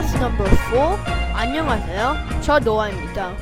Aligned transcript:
Podcast 0.00 0.16
Number 0.16 0.56
4 0.56 1.34
안녕하세요. 1.34 2.40
저 2.42 2.58
노아입니다. 2.58 3.36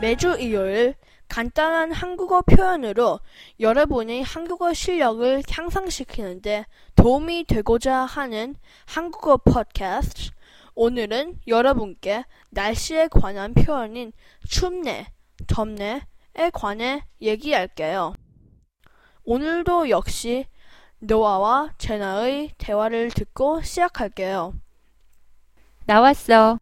매주 0.00 0.36
일요일 0.38 0.94
간단한 1.28 1.90
한국어 1.90 2.42
표현으로 2.42 3.18
여러분의 3.58 4.22
한국어 4.22 4.72
실력을 4.72 5.42
향상시키는데 5.50 6.66
도움이 6.94 7.44
되고자 7.48 8.04
하는 8.04 8.54
한국어 8.86 9.36
팟캐스트 9.38 10.30
오늘은 10.76 11.40
여러분께 11.48 12.24
날씨에 12.50 13.08
관한 13.08 13.52
표현인 13.52 14.12
춥네, 14.48 15.08
덥네에 15.48 16.50
관해 16.52 17.02
얘기할게요. 17.20 18.14
오늘도 19.24 19.90
역시 19.90 20.46
노아와 21.00 21.72
제나의 21.78 22.52
대화를 22.58 23.10
듣고 23.10 23.62
시작할게요. 23.62 24.54
나왔어. 25.86 26.58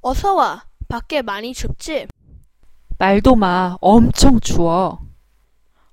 어서 0.00 0.34
와. 0.34 0.64
밖에 0.88 1.22
많이 1.22 1.52
춥지? 1.54 2.08
말도 2.98 3.36
마. 3.36 3.76
엄청 3.80 4.40
추워. 4.40 5.06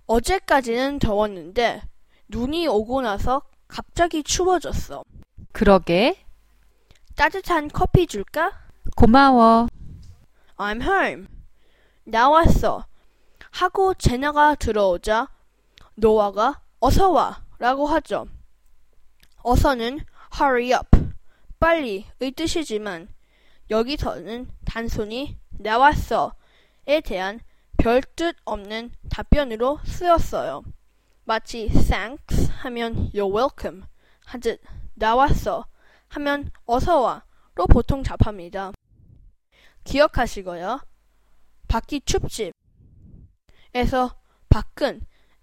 어제까지는 0.08 0.99
더웠는데 0.99 1.81
눈이 2.30 2.67
오고 2.67 3.02
나서 3.02 3.41
갑자기 3.67 4.23
추워졌어. 4.23 5.03
그러게. 5.52 6.25
따뜻한 7.16 7.67
커피 7.67 8.08
줄까? 8.08 8.52
고마워. 8.95 9.67
I'm 10.58 10.81
home. 10.81 11.27
나왔어. 12.05 12.86
하고 13.52 13.94
제나가 13.94 14.55
들어오자 14.55 15.27
노아가 15.95 16.61
어서 16.80 17.09
와 17.09 17.44
라고 17.58 17.88
하죠. 17.88 18.25
어서는 19.44 20.00
hurry 20.34 20.72
up. 20.73 20.98
빨리의 21.59 22.31
뜻이지만 22.36 23.09
여기서는 23.70 24.50
단순히 24.66 25.38
나왔어에 25.52 27.02
대한 27.06 27.39
별 27.78 28.02
뜻 28.16 28.36
없는 28.45 28.92
답변으로 29.09 29.80
쓰였어요. 29.86 30.64
마치 31.23 31.67
thanks 31.70 32.52
하면 32.61 33.09
you're 33.14 33.33
welcome 33.33 33.83
하듯 34.25 34.61
나왔어 34.95 35.66
하면 36.09 36.52
어서 36.66 37.00
와로 37.00 37.67
보통 37.70 38.03
답합니다. 38.03 38.72
기억하시고요. 39.83 40.80
밖이 41.67 42.02
춥지. 42.02 42.52
에서 43.73 44.20
밖은 44.50 45.02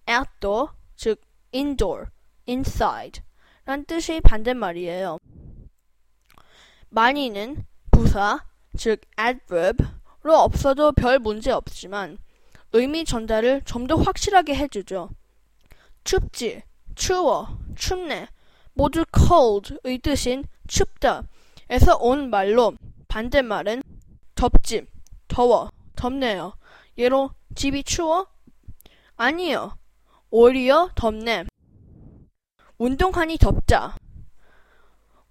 outdoor, 0.09 0.73
즉 0.97 1.21
indoor, 1.55 2.07
inside 2.49 3.23
란 3.65 3.85
뜻의 3.85 4.21
반대말이에요. 4.21 5.19
많이는 6.97 7.67
부사, 7.91 8.43
즉 8.75 9.03
adverb로 9.21 10.35
없어도 10.35 10.93
별 10.93 11.19
문제 11.19 11.51
없지만 11.51 12.17
의미 12.73 13.05
전달을 13.05 13.61
좀 13.67 13.87
더 13.87 13.97
확실하게 13.97 14.55
해주죠. 14.55 15.11
춥지, 16.05 16.63
추워, 16.95 17.59
춥네 17.77 18.29
모두 18.73 19.05
cold의 19.15 19.99
뜻인 19.99 20.47
춥다에서 20.69 21.97
온 22.01 22.31
말로 22.31 22.73
반대말은 23.09 23.83
덥지, 24.35 24.87
더워, 25.29 25.71
덥네요. 25.97 26.55
예로 26.97 27.31
집이 27.55 27.85
추워? 27.85 28.27
아니요. 29.17 29.77
오히려 30.31 30.89
덥네. 30.95 31.45
운동하니 32.79 33.37
덥자. 33.37 33.97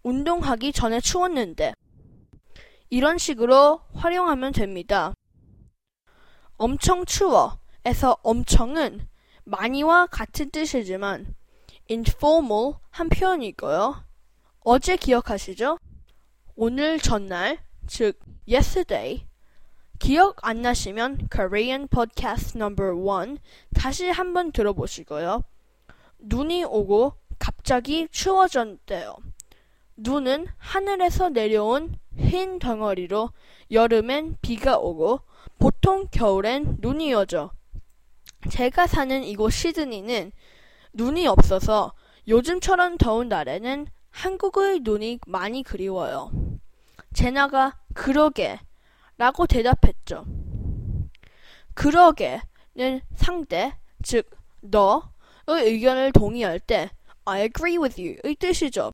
운동하기 0.06 0.72
전에 0.72 1.00
추웠는데. 1.00 1.74
이런 2.92 3.18
식으로 3.18 3.82
활용하면 3.96 4.54
됩니다. 4.54 5.16
엄청 6.58 7.06
추워 7.06 7.58
에서 7.84 8.16
엄청은 8.22 9.08
많이와 9.46 10.06
같은 10.06 10.52
뜻이지만 10.52 11.34
informal 11.90 12.76
한 12.92 13.10
표현이고요. 13.10 14.06
어제 14.60 14.96
기억하시죠? 14.96 15.80
오늘 16.56 17.00
전날, 17.00 17.58
즉 17.88 18.20
yesterday 18.48 19.26
기억 19.98 20.38
안 20.48 20.62
나시면 20.62 21.30
Korean 21.34 21.88
Podcast 21.88 22.60
Number 22.60 22.94
1 22.94 23.40
다시 23.74 24.08
한번 24.10 24.52
들어보시고요. 24.52 25.42
눈이 26.20 26.64
오고 26.64 27.14
갑자기 27.40 28.08
추워졌대요. 28.12 29.16
눈은 29.98 30.48
하늘에서 30.58 31.30
내려온 31.30 31.98
흰 32.18 32.60
덩어리로 32.60 33.30
여름엔 33.72 34.38
비가 34.42 34.78
오고 34.78 35.22
보통 35.58 36.08
겨울엔 36.12 36.78
눈이 36.80 37.14
오죠. 37.14 37.52
제가 38.50 38.88
사는 38.88 39.24
이곳 39.24 39.52
시드니는 39.52 40.32
눈이 40.94 41.28
없어서 41.28 41.94
요즘처럼 42.28 42.98
더운 42.98 43.30
날에는 43.30 43.88
한국의 44.12 44.82
눈이 44.82 45.20
많이 45.28 45.64
그리워요. 45.64 46.32
제나가 47.14 47.78
그러게 47.94 48.60
라고 49.18 49.48
대답했죠. 49.48 50.26
그러게는 51.74 53.02
상대, 53.16 53.78
즉 54.04 54.30
너의 54.62 55.02
의견을 55.48 56.12
동의할 56.12 56.60
때 56.60 56.90
I 57.26 57.44
agree 57.44 57.78
with 57.78 58.02
you의 58.02 58.36
뜻이죠. 58.36 58.92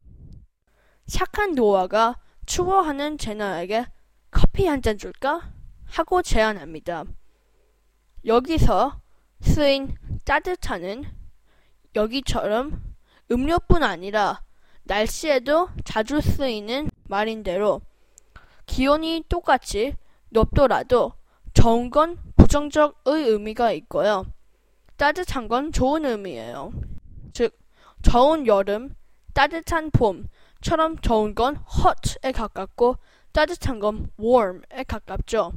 착한 1.07 1.53
노아가 1.53 2.17
추워하는 2.45 3.17
제나에게 3.17 3.85
커피 4.31 4.67
한 4.67 4.81
잔 4.81 4.97
줄까? 4.97 5.51
하고 5.85 6.21
제안합니다. 6.21 7.03
여기서 8.25 9.01
쓰인 9.41 9.95
따뜻한은 10.25 11.03
여기처럼 11.95 12.81
음료뿐 13.29 13.83
아니라 13.83 14.41
날씨에도 14.83 15.69
자주 15.83 16.21
쓰이는 16.21 16.89
말인대로 17.03 17.81
기온이 18.65 19.23
똑같이 19.27 19.95
높더라도 20.29 21.13
좋은 21.53 21.89
건 21.89 22.17
부정적의 22.37 23.27
의미가 23.27 23.73
있고요. 23.73 24.25
따뜻한 24.95 25.47
건 25.49 25.71
좋은 25.73 26.05
의미예요. 26.05 26.71
즉, 27.33 27.57
좋은 28.01 28.47
여름, 28.47 28.95
따뜻한 29.33 29.91
봄 29.91 30.29
처럼 30.61 30.97
좋은 30.99 31.35
건 31.35 31.63
hot에 31.83 32.31
가깝고 32.31 32.97
따뜻한 33.31 33.79
건 33.79 34.09
warm에 34.19 34.83
가깝죠. 34.87 35.53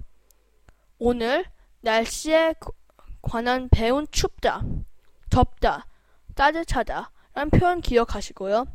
오늘 0.99 1.47
날씨에 1.81 2.55
관한 3.23 3.69
배운 3.71 4.07
춥다, 4.11 4.63
덥다, 5.31 5.87
따뜻하다 6.35 7.11
라는 7.35 7.51
표현 7.51 7.81
기억하시고요. 7.81 8.67